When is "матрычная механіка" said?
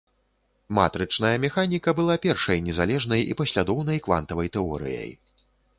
0.77-1.89